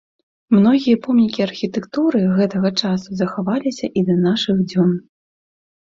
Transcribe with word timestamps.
Многія 0.55 0.97
помнікі 1.05 1.45
архітэктуры 1.49 2.19
гэтага 2.41 2.69
часу 2.83 3.09
захаваліся 3.23 3.85
і 3.97 4.09
да 4.13 4.21
нашых 4.27 4.69
дзён. 4.69 4.91